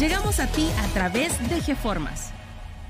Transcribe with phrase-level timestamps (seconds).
[0.00, 2.30] Llegamos a ti a través de GeFormas.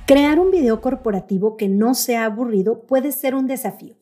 [0.06, 3.96] Crear un video corporativo que no sea aburrido puede ser un desafío.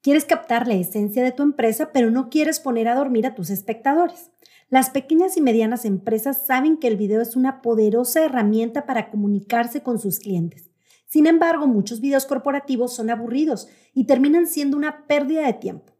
[0.00, 3.50] Quieres captar la esencia de tu empresa, pero no quieres poner a dormir a tus
[3.50, 4.30] espectadores.
[4.70, 9.82] Las pequeñas y medianas empresas saben que el video es una poderosa herramienta para comunicarse
[9.82, 10.70] con sus clientes.
[11.08, 15.91] Sin embargo, muchos videos corporativos son aburridos y terminan siendo una pérdida de tiempo.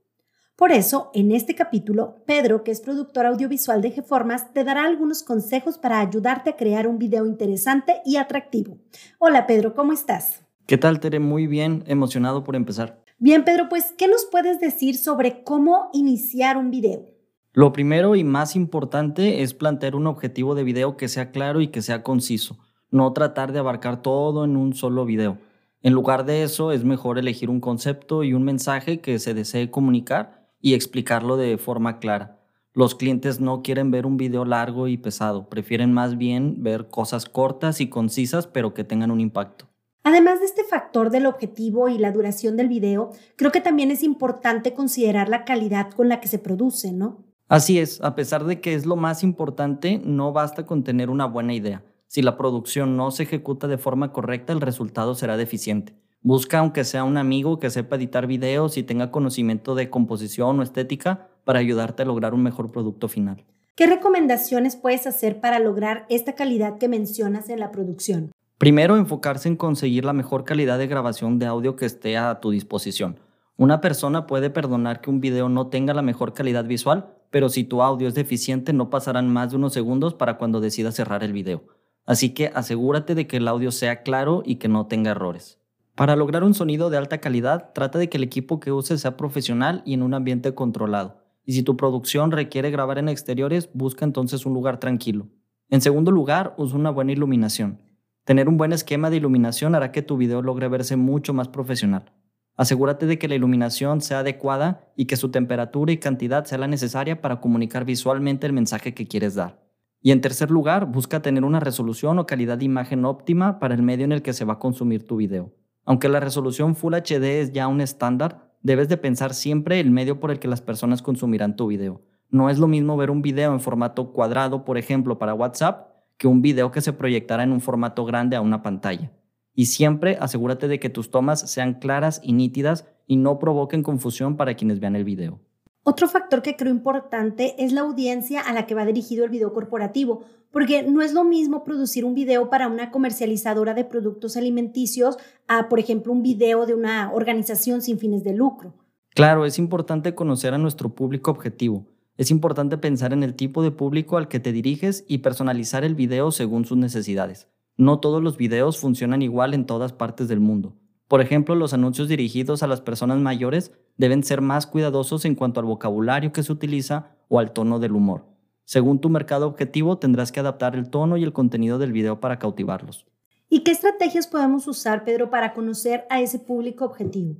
[0.57, 5.23] Por eso, en este capítulo, Pedro, que es productor audiovisual de GeFormas, te dará algunos
[5.23, 8.77] consejos para ayudarte a crear un video interesante y atractivo.
[9.19, 10.45] Hola Pedro, ¿cómo estás?
[10.67, 11.21] ¿Qué tal, Tere?
[11.21, 13.03] Muy bien, emocionado por empezar.
[13.19, 17.07] Bien, Pedro, pues, ¿qué nos puedes decir sobre cómo iniciar un video?
[17.55, 21.69] Lo primero y más importante es plantear un objetivo de video que sea claro y
[21.69, 22.59] que sea conciso,
[22.91, 25.39] no tratar de abarcar todo en un solo video.
[25.83, 29.71] En lugar de eso, es mejor elegir un concepto y un mensaje que se desee
[29.71, 32.39] comunicar y explicarlo de forma clara.
[32.73, 37.27] Los clientes no quieren ver un video largo y pesado, prefieren más bien ver cosas
[37.27, 39.67] cortas y concisas pero que tengan un impacto.
[40.05, 44.03] Además de este factor del objetivo y la duración del video, creo que también es
[44.03, 47.25] importante considerar la calidad con la que se produce, ¿no?
[47.49, 51.27] Así es, a pesar de que es lo más importante, no basta con tener una
[51.27, 51.85] buena idea.
[52.07, 55.95] Si la producción no se ejecuta de forma correcta, el resultado será deficiente.
[56.25, 60.63] Busca aunque sea un amigo que sepa editar videos y tenga conocimiento de composición o
[60.63, 63.45] estética para ayudarte a lograr un mejor producto final.
[63.75, 68.31] ¿Qué recomendaciones puedes hacer para lograr esta calidad que mencionas en la producción?
[68.59, 72.53] Primero, enfocarse en conseguir la mejor calidad de grabación de audio que esté a tu
[72.53, 73.19] disposición.
[73.57, 77.65] Una persona puede perdonar que un video no tenga la mejor calidad visual, pero si
[77.65, 81.33] tu audio es deficiente no pasarán más de unos segundos para cuando decidas cerrar el
[81.33, 81.65] video.
[82.07, 85.62] Así que asegúrate de que el audio sea claro y que no tenga errores.
[85.95, 89.19] Para lograr un sonido de alta calidad, trata de que el equipo que uses sea
[89.19, 91.23] profesional y en un ambiente controlado.
[91.45, 95.29] Y si tu producción requiere grabar en exteriores, busca entonces un lugar tranquilo.
[95.69, 97.81] En segundo lugar, usa una buena iluminación.
[98.25, 102.13] Tener un buen esquema de iluminación hará que tu video logre verse mucho más profesional.
[102.57, 106.69] Asegúrate de que la iluminación sea adecuada y que su temperatura y cantidad sea la
[106.69, 109.63] necesaria para comunicar visualmente el mensaje que quieres dar.
[110.01, 113.83] Y en tercer lugar, busca tener una resolución o calidad de imagen óptima para el
[113.83, 115.53] medio en el que se va a consumir tu video.
[115.85, 120.21] Aunque la resolución Full HD es ya un estándar, debes de pensar siempre el medio
[120.21, 122.03] por el que las personas consumirán tu video.
[122.31, 126.29] No es lo mismo ver un video en formato cuadrado, por ejemplo, para WhatsApp, que
[126.29, 129.13] un video que se proyectara en un formato grande a una pantalla.
[129.55, 134.37] Y siempre asegúrate de que tus tomas sean claras y nítidas y no provoquen confusión
[134.37, 135.41] para quienes vean el video.
[135.85, 139.53] Otro factor que creo importante es la audiencia a la que va dirigido el video
[139.53, 145.19] corporativo, porque no es lo mismo producir un video para una comercializadora de productos alimenticios
[145.49, 148.75] a, por ejemplo, un video de una organización sin fines de lucro.
[149.15, 151.87] Claro, es importante conocer a nuestro público objetivo
[152.19, 155.95] es importante pensar en el tipo de público al que te diriges y personalizar el
[155.95, 157.49] video según sus necesidades.
[157.77, 160.77] No todos los videos funcionan igual en todas partes del mundo.
[161.13, 165.61] Por ejemplo, los anuncios dirigidos a las personas mayores deben ser más cuidadosos en cuanto
[165.61, 168.25] al vocabulario que se utiliza o al tono del humor.
[168.65, 172.39] Según tu mercado objetivo, tendrás que adaptar el tono y el contenido del video para
[172.39, 173.05] cautivarlos.
[173.51, 177.37] ¿Y qué estrategias podemos usar, Pedro, para conocer a ese público objetivo?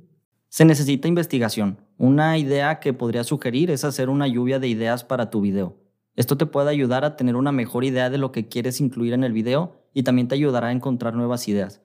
[0.49, 1.79] Se necesita investigación.
[1.97, 5.77] Una idea que podría sugerir es hacer una lluvia de ideas para tu video.
[6.15, 9.23] Esto te puede ayudar a tener una mejor idea de lo que quieres incluir en
[9.23, 11.82] el video y también te ayudará a encontrar nuevas ideas.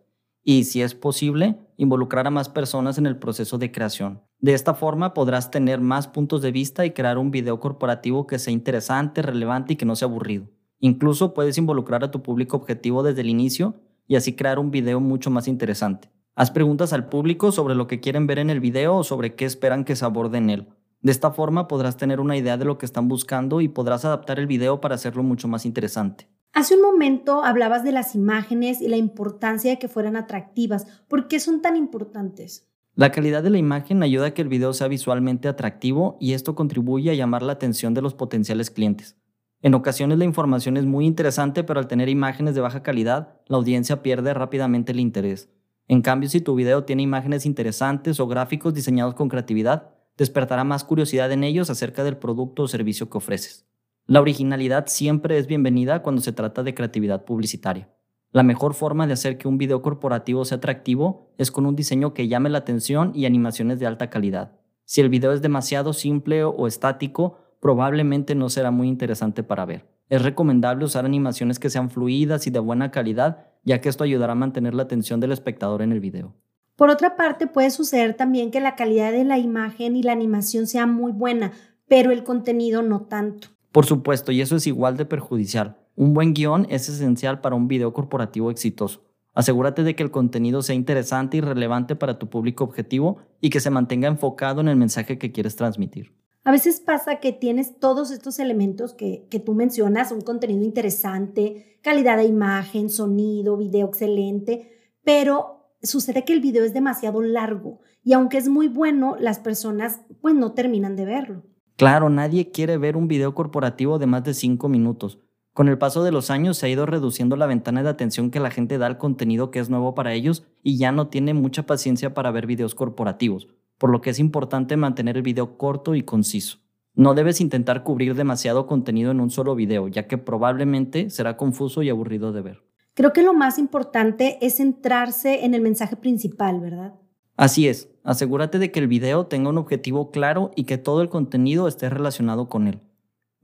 [0.50, 4.22] Y si es posible, involucrar a más personas en el proceso de creación.
[4.40, 8.38] De esta forma podrás tener más puntos de vista y crear un video corporativo que
[8.38, 10.48] sea interesante, relevante y que no sea aburrido.
[10.80, 15.00] Incluso puedes involucrar a tu público objetivo desde el inicio y así crear un video
[15.00, 16.10] mucho más interesante.
[16.34, 19.44] Haz preguntas al público sobre lo que quieren ver en el video o sobre qué
[19.44, 20.68] esperan que se aborde en él.
[21.02, 24.38] De esta forma podrás tener una idea de lo que están buscando y podrás adaptar
[24.38, 26.26] el video para hacerlo mucho más interesante.
[26.58, 30.88] Hace un momento hablabas de las imágenes y la importancia de que fueran atractivas.
[31.06, 32.68] ¿Por qué son tan importantes?
[32.96, 36.56] La calidad de la imagen ayuda a que el video sea visualmente atractivo y esto
[36.56, 39.16] contribuye a llamar la atención de los potenciales clientes.
[39.62, 43.58] En ocasiones la información es muy interesante, pero al tener imágenes de baja calidad, la
[43.58, 45.50] audiencia pierde rápidamente el interés.
[45.86, 50.82] En cambio, si tu video tiene imágenes interesantes o gráficos diseñados con creatividad, despertará más
[50.82, 53.68] curiosidad en ellos acerca del producto o servicio que ofreces.
[54.10, 57.90] La originalidad siempre es bienvenida cuando se trata de creatividad publicitaria.
[58.32, 62.14] La mejor forma de hacer que un video corporativo sea atractivo es con un diseño
[62.14, 64.52] que llame la atención y animaciones de alta calidad.
[64.86, 69.84] Si el video es demasiado simple o estático, probablemente no será muy interesante para ver.
[70.08, 74.32] Es recomendable usar animaciones que sean fluidas y de buena calidad, ya que esto ayudará
[74.32, 76.34] a mantener la atención del espectador en el video.
[76.76, 80.66] Por otra parte, puede suceder también que la calidad de la imagen y la animación
[80.66, 81.52] sea muy buena,
[81.88, 83.48] pero el contenido no tanto.
[83.78, 85.76] Por supuesto, y eso es igual de perjudicial.
[85.94, 89.04] Un buen guion es esencial para un video corporativo exitoso.
[89.34, 93.60] Asegúrate de que el contenido sea interesante y relevante para tu público objetivo y que
[93.60, 96.12] se mantenga enfocado en el mensaje que quieres transmitir.
[96.42, 101.78] A veces pasa que tienes todos estos elementos que, que, tú mencionas, un contenido interesante,
[101.80, 104.72] calidad de imagen, sonido, video excelente,
[105.04, 110.00] pero sucede que el video es demasiado largo y aunque es muy bueno, las personas
[110.20, 111.44] pues no terminan de verlo.
[111.78, 115.20] Claro, nadie quiere ver un video corporativo de más de 5 minutos.
[115.54, 118.40] Con el paso de los años se ha ido reduciendo la ventana de atención que
[118.40, 121.66] la gente da al contenido que es nuevo para ellos y ya no tiene mucha
[121.66, 123.46] paciencia para ver videos corporativos,
[123.78, 126.58] por lo que es importante mantener el video corto y conciso.
[126.96, 131.84] No debes intentar cubrir demasiado contenido en un solo video, ya que probablemente será confuso
[131.84, 132.62] y aburrido de ver.
[132.94, 136.94] Creo que lo más importante es centrarse en el mensaje principal, ¿verdad?
[137.38, 141.08] Así es, asegúrate de que el video tenga un objetivo claro y que todo el
[141.08, 142.80] contenido esté relacionado con él.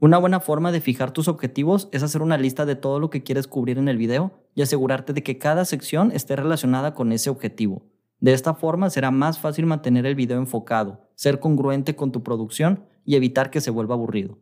[0.01, 3.23] Una buena forma de fijar tus objetivos es hacer una lista de todo lo que
[3.23, 7.29] quieres cubrir en el video y asegurarte de que cada sección esté relacionada con ese
[7.29, 7.83] objetivo.
[8.19, 12.83] De esta forma será más fácil mantener el video enfocado, ser congruente con tu producción
[13.05, 14.39] y evitar que se vuelva aburrido.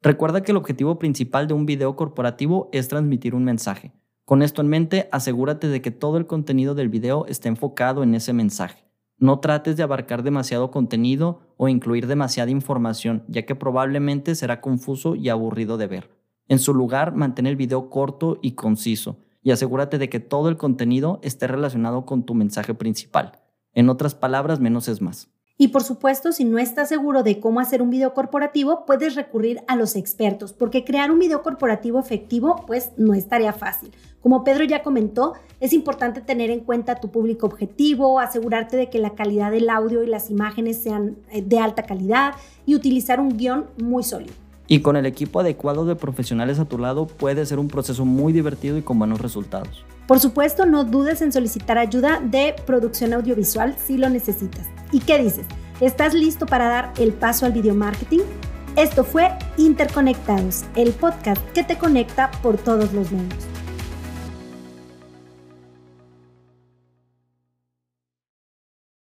[0.00, 3.90] Recuerda que el objetivo principal de un video corporativo es transmitir un mensaje.
[4.24, 8.14] Con esto en mente, asegúrate de que todo el contenido del video esté enfocado en
[8.14, 8.91] ese mensaje.
[9.22, 15.14] No trates de abarcar demasiado contenido o incluir demasiada información, ya que probablemente será confuso
[15.14, 16.10] y aburrido de ver.
[16.48, 20.56] En su lugar, mantén el video corto y conciso y asegúrate de que todo el
[20.56, 23.38] contenido esté relacionado con tu mensaje principal.
[23.74, 25.31] En otras palabras, menos es más.
[25.62, 29.62] Y por supuesto, si no estás seguro de cómo hacer un video corporativo, puedes recurrir
[29.68, 33.92] a los expertos, porque crear un video corporativo efectivo pues no es tarea fácil.
[34.20, 38.98] Como Pedro ya comentó, es importante tener en cuenta tu público objetivo, asegurarte de que
[38.98, 42.34] la calidad del audio y las imágenes sean eh, de alta calidad
[42.66, 44.34] y utilizar un guion muy sólido.
[44.66, 48.32] Y con el equipo adecuado de profesionales a tu lado puede ser un proceso muy
[48.32, 49.84] divertido y con buenos resultados.
[50.08, 54.66] Por supuesto, no dudes en solicitar ayuda de producción audiovisual si lo necesitas.
[54.92, 55.46] ¿Y qué dices?
[55.80, 58.20] ¿Estás listo para dar el paso al video marketing?
[58.76, 63.51] Esto fue Interconectados, el podcast que te conecta por todos los medios.